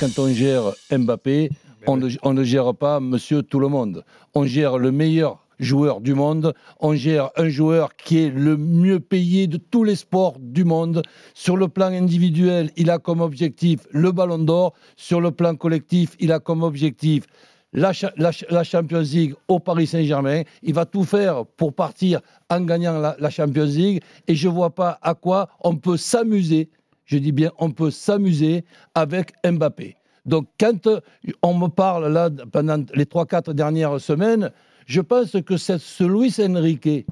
[0.00, 1.50] Quand on gère Mbappé,
[1.86, 4.04] on ne, on ne gère pas monsieur tout le monde.
[4.34, 6.54] On gère le meilleur joueur du monde.
[6.80, 11.02] On gère un joueur qui est le mieux payé de tous les sports du monde.
[11.32, 14.74] Sur le plan individuel, il a comme objectif le ballon d'or.
[14.96, 17.24] Sur le plan collectif, il a comme objectif
[17.72, 20.42] la Champions League au Paris Saint-Germain.
[20.62, 22.20] Il va tout faire pour partir
[22.50, 24.02] en gagnant la, la Champions League.
[24.28, 26.68] Et je ne vois pas à quoi on peut s'amuser.
[27.04, 29.96] Je dis bien, on peut s'amuser avec Mbappé.
[30.26, 30.88] Donc, quand
[31.42, 34.50] on me parle là pendant les 3-4 dernières semaines,
[34.86, 37.06] je pense que ce Luis Enrique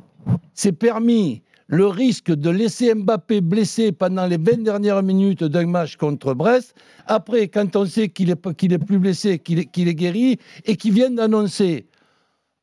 [0.55, 5.97] s'est permis le risque de laisser Mbappé blessé pendant les 20 dernières minutes d'un match
[5.97, 6.74] contre Brest.
[7.06, 11.86] Après, quand on sait qu'il est, plus blessé, qu'il est guéri, et qu'il vient d'annoncer.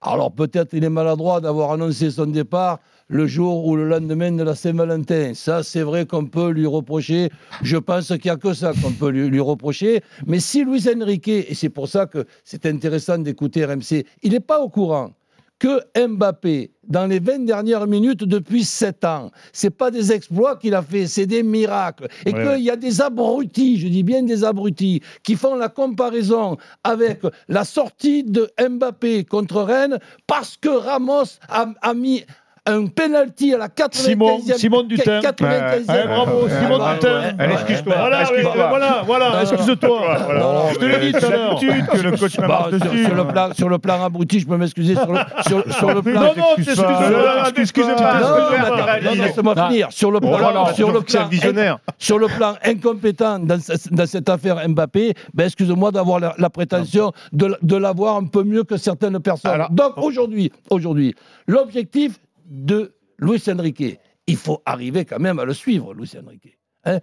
[0.02, 4.44] Alors peut-être il est maladroit d'avoir annoncé son départ le jour ou le lendemain de
[4.44, 5.34] la Saint-Valentin.
[5.34, 7.30] Ça, c'est vrai qu'on peut lui reprocher.
[7.64, 10.02] Je pense qu'il n'y a que ça qu'on peut lui, lui reprocher.
[10.26, 14.40] Mais si Luis Enrique, et c'est pour ça que c'est intéressant d'écouter RMC, il n'est
[14.40, 15.12] pas au courant
[15.60, 20.74] que Mbappé, dans les 20 dernières minutes depuis 7 ans, c'est pas des exploits qu'il
[20.74, 22.08] a fait, c'est des miracles.
[22.26, 25.68] Et Ouais, qu'il y a des abrutis, je dis bien des abrutis, qui font la
[25.70, 32.24] comparaison avec la sortie de Mbappé contre Rennes parce que Ramos a, a mis
[32.66, 33.90] un penalty à la 95e.
[33.94, 35.20] Simon, Simon Dutin.
[35.22, 35.90] 95e.
[35.90, 37.20] Ouais, bravo, Ouais, Simon ouais, Dutin.
[37.20, 37.34] ouais.
[37.40, 37.96] Allez, excuse-toi.
[37.98, 38.68] Voilà, excuse-toi.
[38.70, 40.00] voilà, voilà, excuse-toi.
[40.40, 41.50] Non, Je te l'ai dit tout à l'heure.
[41.62, 43.06] L'habitude que le coach me Bah, sur, dessus.
[43.06, 46.02] sur le plan, sur le plan abruti, je peux m'excuser sur le, sur, sur le
[46.02, 46.22] plan.
[46.22, 47.50] Non, non, pas.
[47.58, 49.68] Excusez Non, laisse-moi Ah.
[49.70, 49.88] finir.
[49.92, 51.80] Sur le plan, Voilà, sur le plan, visionnaire.
[51.98, 57.12] sur le plan incompétent dans, ce- dans cette affaire Mbappé, ben excuse-moi d'avoir la, prétention
[57.32, 59.66] de, l'avoir un peu mieux que certaines personnes.
[59.72, 61.16] Donc aujourd'hui, aujourd'hui,
[61.48, 66.60] l'objectif de Luis Enrique, il faut arriver quand même à le suivre, Luis Enrique.
[66.84, 67.00] Hein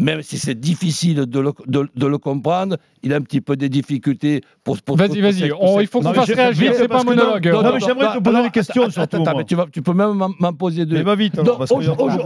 [0.00, 3.56] même si c'est difficile de le, de- de le comprendre, il a un petit peu
[3.56, 4.80] des difficultés pour.
[4.82, 5.42] pour Vas-y, vas-y,
[5.80, 7.46] il faut qu'on Non, fasse réagir, c'est pas un non, monologue.
[7.46, 9.82] non, mais j'aimerais te poser alors, des questions, attends, surtout, attends, mais tu, vas- tu
[9.82, 10.96] peux même m'en- poser deux.
[10.96, 11.70] Mais va vite, alors, Donc, parce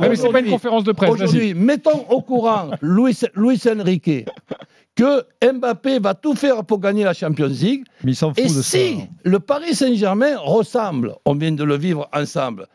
[0.01, 1.23] mais c'est pas une conférence de presse, vas-y.
[1.25, 4.27] Aujourd'hui, mettons au courant Luis, Luis Enrique
[4.97, 7.85] que Mbappé va tout faire pour gagner la Champions League.
[8.05, 8.63] Mais il s'en fout Et de ça.
[8.63, 12.67] si le Paris Saint-Germain ressemble, on vient de le vivre ensemble,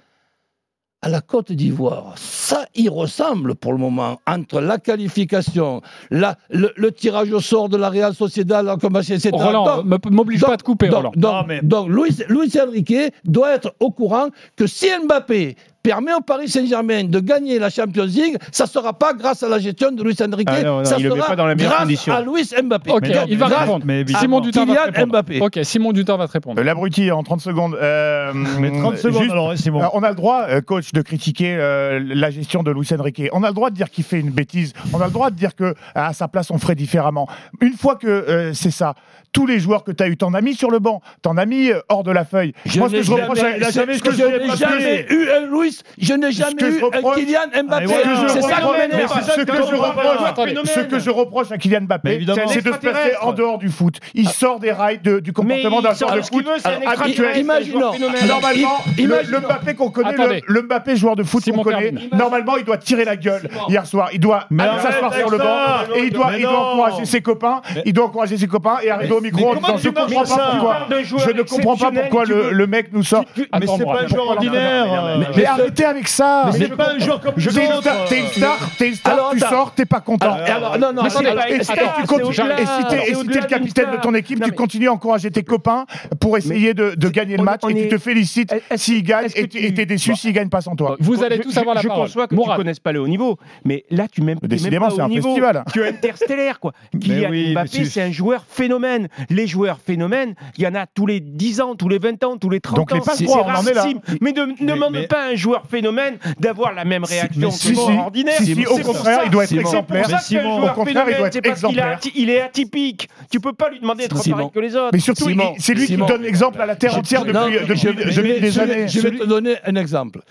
[1.02, 6.72] à la Côte d'Ivoire, ça y ressemble pour le moment, entre la qualification, la, le,
[6.76, 9.30] le tirage au sort de la Real Sociedad, comme etc.
[9.32, 11.12] Roland, m'oblige pas à te couper, donc, Roland.
[11.16, 14.28] donc, Non, mais- donc Luis, Luis Enrique doit être au courant
[14.58, 15.56] que si Mbappé
[15.90, 19.50] permet au Paris Saint-Germain de gagner la Champions League, ça ne sera pas grâce à
[19.50, 21.46] la gestion de Luis Enrique, Ah non, non, ça il le met sera pas dans
[21.48, 22.14] meilleures grâce conditions.
[22.14, 22.92] à Luis Mbappé.
[22.92, 23.86] Ok, Mais non, il va grâce répondre.
[23.88, 24.06] mais.
[24.20, 25.08] Simon Dutin va répondre.
[25.08, 25.40] Mbappé.
[25.42, 26.60] Ok, Simon Dutin va te répondre.
[26.62, 27.76] Euh, L'abruti en 30 secondes.
[27.82, 29.80] Euh, Mais 30 secondes, juste- alors, Simon.
[29.80, 33.24] Alors, on a le droit, euh, coach, de critiquer euh, la gestion de Luis Enrique.
[33.34, 34.74] On a le droit de dire qu'il fait une bêtise.
[34.94, 37.28] On a le droit de dire que à sa place, on ferait différemment.
[37.62, 38.94] Une fois que euh, c'est ça,
[39.32, 41.46] tous les joueurs que tu as eu, t'en as mis sur le banc, t'en as
[41.46, 42.54] mis euh, hors de la feuille.
[42.66, 44.58] Je Moi, ce que je reproche, jamais- à- ce jamais- que je je n'ai reproche-
[44.60, 47.86] jamais eu un Luis, je n'ai jamais eu un Kylian Mbappé.
[47.90, 49.24] Ah, voilà, c'est ça reproche- m'énerve.
[49.36, 53.16] ce que je reproche, ce que je reproche à Kylian Mbappé, c'est de se placer
[53.22, 54.00] en dehors du foot.
[54.14, 56.46] Il sort des rails de- du comportement il d'un joueur de foot
[56.86, 57.38] habituel.
[57.38, 57.92] Imaginons.
[58.28, 62.78] Normalement, le, Mbappé qu'on connaît, le, Mbappé joueur de foot qu'on connaît, normalement, il doit
[62.78, 64.10] tirer la gueule hier soir.
[64.14, 64.48] Il doit
[64.82, 67.62] s'asseoir sur le banc et il doit, encourager ses copains.
[67.86, 70.52] Il doit encourager ses copains et arriver au micro en disant Je comprends ça pas
[70.52, 70.78] pourquoi.
[71.18, 73.26] Je ne comprends pas pourquoi le, mec nous sort.
[73.38, 75.20] Mais c'est pas un joueur ordinaire.
[75.62, 76.50] Arrêtez avec ça.
[76.52, 77.82] Mais c'est pas un joueur comme Je les t'es une autres.
[77.82, 79.50] star, t'es une star, t'es une star, Alors, tu attends.
[79.50, 80.34] sors, t'es pas content.
[80.34, 84.02] Alors, alors, non, non, Mais attendez, pas- Et si t'es- le capitaine de star.
[84.02, 85.86] ton équipe, Non, tu continues à encourager tes copains
[86.20, 89.50] pour essayer de, de gagner le match et tu te félicites s'ils gagnent et tu-
[89.60, 90.96] tu- et t'es déçu s'ils gagnent pas sans toi.
[91.00, 92.08] Vous allez tous avoir la parole.
[92.08, 94.40] Je conçois que tu connaisses pas le haut niveau, mais là tu m'aimes.
[94.44, 95.64] Décidément, c'est un festival.
[95.74, 96.74] Tu es interstellaire quoi.
[97.00, 99.08] Kylian Mbappé, c'est- un joueur phénomène.
[99.30, 102.38] Les joueurs phénomènes, il y en a tous les 10 ans, tous les 20 ans,
[102.38, 103.04] tous les 30 Donc, les ans.
[103.04, 103.86] passe C'est droits, on en est là.
[104.22, 108.40] Mais ne demande pas un joueur phénomène d'avoir la même réaction que si, joueur ordinaire.
[108.42, 110.06] si, au contraire, il doit être exemplaire.
[110.06, 111.72] C'est pour ça Simon, joueur au contraire, il doit phénomène, être c'est parce qu'il est
[111.72, 111.98] exemplaire.
[111.98, 113.10] ati- il est atypique.
[113.32, 114.90] Tu peux pas lui demander d'être pareil que les autres.
[114.94, 115.30] Mais surtout,
[115.60, 118.88] c'est lui qui donne l'exemple à la terre entière depuis, des années.
[118.88, 120.22] Je vais te donner un exemple.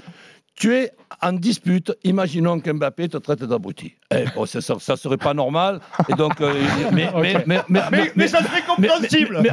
[0.60, 0.90] Tu es
[1.22, 3.94] en dispute, imaginons qu'Mbappé te traite d'abruti.
[4.12, 5.78] Eh, bon, ça, ça, ça serait pas normal.
[6.08, 6.52] Et donc, euh,
[6.92, 9.40] mais, mais, mais, mais, Mais, mais ça serait compréhensible.
[9.40, 9.48] le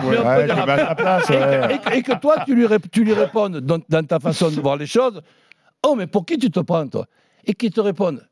[1.71, 4.59] et, que- et que toi, tu lui, tu lui répondes dans, dans ta façon de
[4.59, 5.21] voir les choses
[5.87, 7.05] Oh, mais pour qui tu te prends, toi?
[7.45, 8.25] Et qu'il te réponde ben,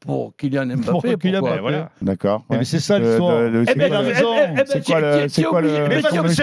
[0.00, 0.90] Pour Kylian Mbappé.
[0.90, 1.60] Pour Kylian Mbappé.
[1.60, 1.88] voilà.
[2.02, 2.44] D'accord.
[2.50, 2.64] Mais ouais.
[2.64, 3.38] c'est ça l'histoire.
[3.66, 4.34] c'est ben, quoi le- raison.
[4.66, 6.42] C'est quoi le- c'est quoi le- Mais c'est Mais tu es obligé-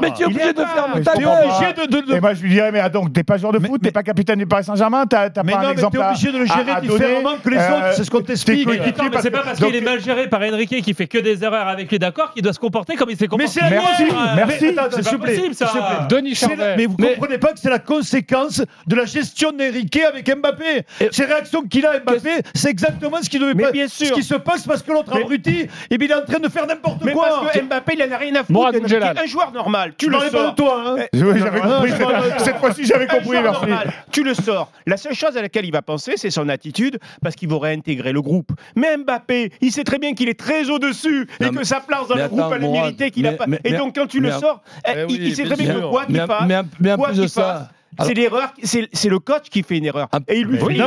[0.00, 1.72] mais tu es Il obligé est de faire Mais ta je T'es obligé
[2.02, 2.06] de.
[2.12, 3.80] de- Et moi, je lui dirais, mais ah, donc, t'es pas joueur de Mais- foot,
[3.82, 5.98] mais- t'es pas capitaine du Paris Saint-Germain, t'as t'as Mais pas un non, mais exemple
[5.98, 8.66] t'es obligé de le gérer différemment que les euh, autres, c'est ce qu'on tes t'explique.
[8.68, 8.80] mais
[9.20, 11.90] c'est pas parce qu'il est mal géré par Enrique qui fait que des erreurs avec
[11.90, 13.52] lui d'accord qu'il doit se comporter comme il s'est Mais comporté.
[13.52, 14.32] c'est la Merci, guerre.
[14.36, 14.64] merci.
[14.66, 15.66] Mais C'est possible, ça.
[15.68, 15.96] s'il vous plaît.
[16.16, 16.74] Denis C'est Charvet.
[16.76, 20.84] Mais vous Mais- comprenez pas que c'est la conséquence de la gestion d'Enrique avec Mbappé.
[21.10, 23.70] Ces réactions qu'il a Mbappé, c'est exactement ce qui devait Mais pas.
[23.72, 24.06] bien sûr.
[24.08, 26.48] Ce qui se passe parce que l'autre abruti, et bien, il est en train de
[26.48, 27.28] faire n'importe Mais quoi.
[27.42, 28.72] parce que Mbappé, il en a rien à foutre.
[28.80, 29.18] Boudjelal.
[29.18, 30.50] Un joueur normal, tu le sors.
[30.52, 31.04] de toi, hein.
[31.12, 31.92] J'avais compris.
[31.98, 32.12] toi.
[32.38, 33.60] Cette fois-ci, j'avais Un compris, joueur merci.
[33.66, 34.70] normal, tu le sors.
[34.86, 38.12] La seule chose à laquelle il va penser, c'est son attitude, parce qu'il va réintégrer
[38.12, 38.52] le groupe.
[38.74, 42.16] Mais Mbappé, il sait très bien qu'il est très au-dessus et que sa place dans
[42.16, 43.46] le groupe, elle est méritée qu'il a pas.
[43.64, 46.16] et donc, quand tu le sors, eh, Eh il, sait très bien que quoi qu'il
[46.16, 47.68] fasse, mais, mais en plus de ça.
[48.04, 50.08] C'est l'erreur, c'est c'est le coach qui fait une erreur.
[50.12, 50.82] Ah, Et il lui fait, et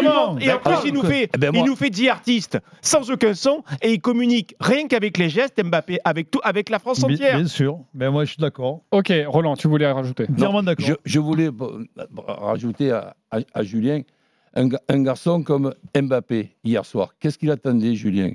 [0.52, 3.64] en plus il nous fait, Eh ben, il nous fait 10 artistes sans aucun son
[3.82, 7.38] et il communique rien qu'avec les gestes Mbappé avec tout, avec la France entière.
[7.38, 7.80] bien sûr.
[7.94, 8.82] Mais moi, je suis d'accord.
[8.92, 10.26] Ok, Roland, tu voulais rajouter.
[10.30, 10.64] D'accord.
[10.80, 11.86] Je, je voulais bon,
[12.28, 14.02] rajouter à, à- à Julien
[14.56, 17.14] un garçon comme Mbappé hier soir.
[17.20, 18.32] Qu'est-ce qu'il attendait, Julien?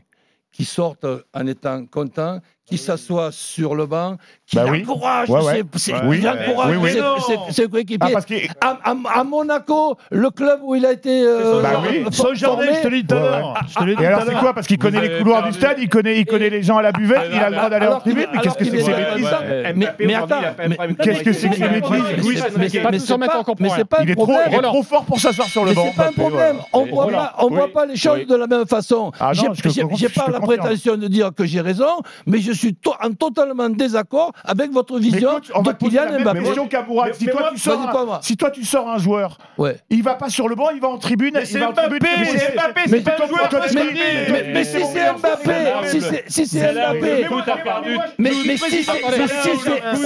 [0.53, 1.05] Qui sorte
[1.35, 4.17] en étant content, qui s'assoit sur le banc,
[4.47, 4.83] qui Bah oui.
[4.89, 5.63] encourage Ouais, ouais.
[5.77, 5.99] ses, Ouais.
[6.07, 6.91] Oui, encourage oui, oui.
[7.51, 7.67] ses-.
[8.01, 8.35] Ah, parce que.
[8.61, 12.05] à, à- à Monaco, le club où il a été euh, Bah oui.
[12.39, 13.55] formé, je te l'ai dit tout à l'heure.
[14.01, 15.53] Et alors, c'est quoi Parce qu'il connaît les couloirs perdu.
[15.59, 17.69] du stade, il connaît, il connaît les gens à la buvette, il a le droit
[17.69, 18.27] d'aller en tribune.
[18.33, 19.29] Mais qu'est-ce que c'est que ces bêtises
[20.01, 20.37] mais- attends,
[21.03, 23.83] qu'est-ce que c'est que ces mais- bêtises mais- en mettre pas- encore mais pour c'est
[23.83, 23.85] un.
[23.85, 24.49] pas Il est trop, problème.
[24.53, 25.85] il est trop fort pour s'asseoir sur le Mais banc.
[25.91, 26.57] c'est pas un problème.
[26.73, 27.19] On voit Voilà.
[27.19, 27.73] pas, on voit Oui.
[27.73, 28.27] pas les choses Oui.
[28.27, 29.13] de la même façon.
[29.21, 33.12] Ah J'ai- pas la prétention de dire que j'ai raison, mais je suis to- en
[33.12, 36.41] totalement désaccord avec votre vision coach, on de Kylian Mbappé.
[36.43, 36.69] question
[37.15, 38.19] Si toi tu sors un- pas moi.
[38.23, 39.77] si toi tu sors un joueur, Ouais.
[39.91, 41.59] il va pas sur le banc, il va en tribune, Mais c'est.
[41.59, 43.49] Mbappé, C'est Mbappé, c'est pas un joueur
[44.49, 45.53] Mais, si c'est Mbappé,
[45.89, 47.27] si c'est si Mbappé,
[48.19, 48.33] mais,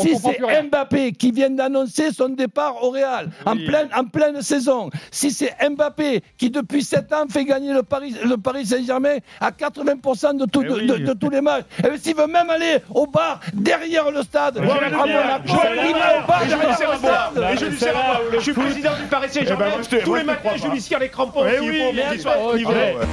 [0.00, 4.90] si c'est Mbappé qui vient d'annoncer son départ au Real en pleine en pleine saison,
[5.10, 9.50] si c'est Mbappé qui depuis 7 ans fait gagner le Paris le Paris Saint-Germain à
[9.50, 10.46] 80% de,
[11.10, 14.66] Eh tous les matchs, et s'il veut même aller au bar derrière le stade, Le
[14.66, 15.40] Joël Bière,
[16.22, 17.44] au bar je lui derrière le stade.
[17.52, 17.66] Et je
[18.36, 19.66] lui suis président du Paris Saint-Germain.
[19.76, 21.44] Eh ben, Tous les matins, je lui serre les crampons.
[21.46, 22.32] Eh oui, faut, bien qu'il sûr.
[22.32, 22.94] soit livré.
[22.96, 23.06] Ah ouais.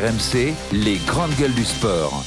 [0.00, 2.24] RMC, les grandes gueules du sport.